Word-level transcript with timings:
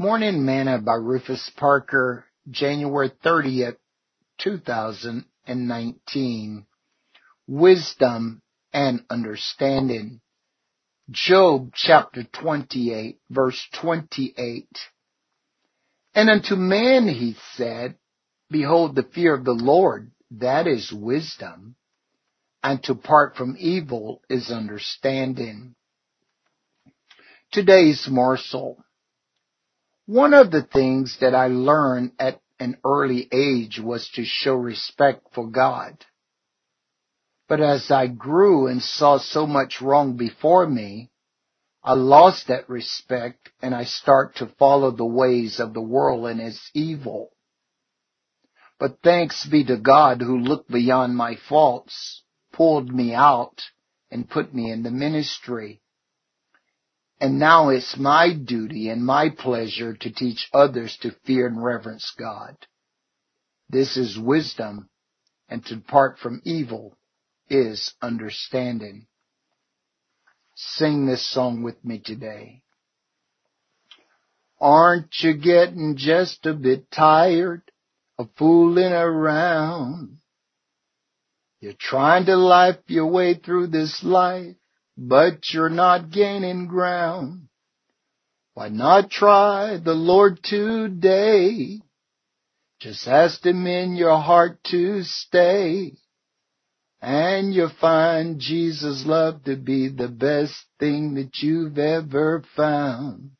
Morning 0.00 0.44
Manna 0.44 0.78
by 0.78 0.94
Rufus 0.94 1.50
Parker, 1.56 2.24
January 2.48 3.10
30th, 3.24 3.78
2019. 4.38 6.66
Wisdom 7.48 8.40
and 8.72 9.04
understanding. 9.10 10.20
Job 11.10 11.72
chapter 11.74 12.22
28 12.22 13.18
verse 13.28 13.60
28. 13.80 14.68
And 16.14 16.30
unto 16.30 16.54
man 16.54 17.08
he 17.08 17.34
said, 17.56 17.96
Behold 18.48 18.94
the 18.94 19.02
fear 19.02 19.34
of 19.34 19.44
the 19.44 19.50
Lord, 19.50 20.12
that 20.30 20.68
is 20.68 20.92
wisdom, 20.92 21.74
and 22.62 22.80
to 22.84 22.94
part 22.94 23.34
from 23.34 23.56
evil 23.58 24.22
is 24.30 24.52
understanding. 24.52 25.74
Today's 27.50 28.06
morsel. 28.08 28.84
One 30.08 30.32
of 30.32 30.50
the 30.50 30.62
things 30.62 31.18
that 31.20 31.34
I 31.34 31.48
learned 31.48 32.12
at 32.18 32.40
an 32.58 32.78
early 32.82 33.28
age 33.30 33.78
was 33.78 34.08
to 34.14 34.24
show 34.24 34.54
respect 34.54 35.34
for 35.34 35.46
God. 35.46 36.02
But 37.46 37.60
as 37.60 37.90
I 37.90 38.06
grew 38.06 38.68
and 38.68 38.82
saw 38.82 39.18
so 39.18 39.46
much 39.46 39.82
wrong 39.82 40.16
before 40.16 40.66
me, 40.66 41.10
I 41.84 41.92
lost 41.92 42.46
that 42.46 42.70
respect 42.70 43.50
and 43.60 43.74
I 43.74 43.84
start 43.84 44.36
to 44.36 44.46
follow 44.46 44.92
the 44.92 45.04
ways 45.04 45.60
of 45.60 45.74
the 45.74 45.82
world 45.82 46.26
and 46.26 46.40
its 46.40 46.70
evil. 46.72 47.32
But 48.78 49.02
thanks 49.04 49.44
be 49.44 49.62
to 49.64 49.76
God 49.76 50.22
who 50.22 50.38
looked 50.38 50.70
beyond 50.70 51.16
my 51.16 51.36
faults, 51.36 52.22
pulled 52.50 52.90
me 52.94 53.12
out, 53.12 53.60
and 54.10 54.30
put 54.30 54.54
me 54.54 54.70
in 54.70 54.84
the 54.84 54.90
ministry. 54.90 55.82
And 57.20 57.38
now 57.38 57.70
it's 57.70 57.96
my 57.96 58.32
duty 58.32 58.88
and 58.90 59.04
my 59.04 59.28
pleasure 59.30 59.94
to 59.94 60.10
teach 60.10 60.48
others 60.52 60.96
to 61.02 61.16
fear 61.24 61.48
and 61.48 61.62
reverence 61.62 62.12
God. 62.16 62.56
This 63.68 63.96
is 63.96 64.18
wisdom, 64.18 64.88
and 65.48 65.64
to 65.66 65.76
depart 65.76 66.18
from 66.18 66.40
evil 66.44 66.96
is 67.50 67.92
understanding. 68.00 69.06
Sing 70.54 71.06
this 71.06 71.28
song 71.28 71.62
with 71.62 71.84
me 71.84 71.98
today. 71.98 72.62
Aren't 74.60 75.14
you 75.20 75.34
getting 75.34 75.96
just 75.96 76.46
a 76.46 76.54
bit 76.54 76.90
tired 76.90 77.62
of 78.18 78.28
fooling 78.36 78.92
around? 78.92 80.18
You're 81.60 81.74
trying 81.78 82.26
to 82.26 82.36
life 82.36 82.78
your 82.86 83.06
way 83.06 83.34
through 83.34 83.68
this 83.68 84.02
life 84.04 84.56
but 85.00 85.38
you're 85.52 85.68
not 85.68 86.10
gaining 86.10 86.66
ground. 86.66 87.48
Why 88.54 88.68
not 88.68 89.10
try 89.10 89.78
the 89.78 89.94
Lord 89.94 90.42
today? 90.42 91.80
Just 92.80 93.06
ask 93.06 93.46
Him 93.46 93.64
in 93.68 93.94
your 93.94 94.18
heart 94.18 94.58
to 94.72 95.04
stay. 95.04 95.92
And 97.00 97.54
you'll 97.54 97.70
find 97.80 98.40
Jesus' 98.40 99.06
love 99.06 99.44
to 99.44 99.54
be 99.54 99.88
the 99.88 100.08
best 100.08 100.56
thing 100.80 101.14
that 101.14 101.38
you've 101.40 101.78
ever 101.78 102.42
found. 102.56 103.30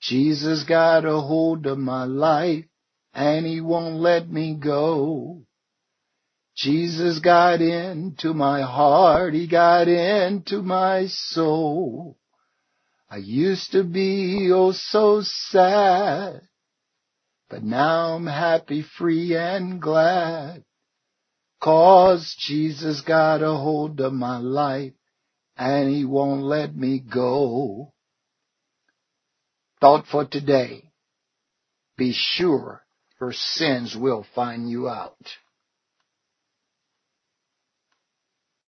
Jesus 0.00 0.62
got 0.62 1.04
a 1.04 1.20
hold 1.20 1.66
of 1.66 1.76
my 1.76 2.04
life 2.04 2.66
and 3.12 3.44
He 3.44 3.60
won't 3.60 3.96
let 3.96 4.30
me 4.30 4.54
go. 4.54 5.42
Jesus 6.60 7.20
got 7.20 7.62
into 7.62 8.34
my 8.34 8.60
heart, 8.60 9.32
He 9.32 9.46
got 9.46 9.88
into 9.88 10.60
my 10.60 11.06
soul. 11.06 12.18
I 13.08 13.16
used 13.16 13.72
to 13.72 13.82
be 13.82 14.50
oh 14.52 14.72
so 14.72 15.22
sad, 15.22 16.42
but 17.48 17.62
now 17.62 18.14
I'm 18.14 18.26
happy, 18.26 18.84
free 18.98 19.34
and 19.34 19.80
glad. 19.80 20.62
Cause 21.62 22.36
Jesus 22.38 23.00
got 23.00 23.42
a 23.42 23.54
hold 23.54 23.98
of 24.00 24.12
my 24.12 24.36
life 24.36 24.92
and 25.56 25.88
He 25.88 26.04
won't 26.04 26.42
let 26.42 26.76
me 26.76 27.00
go. 27.00 27.94
Thought 29.80 30.06
for 30.08 30.26
today. 30.26 30.90
Be 31.96 32.12
sure 32.12 32.82
your 33.18 33.32
sins 33.32 33.96
will 33.96 34.26
find 34.34 34.68
you 34.68 34.90
out. 34.90 35.16